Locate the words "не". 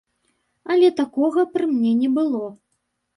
2.01-2.09